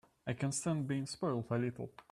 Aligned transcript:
I 0.25 0.33
can 0.33 0.51
stand 0.51 0.87
being 0.87 1.05
spoiled 1.05 1.45
a 1.51 1.59
little. 1.59 1.91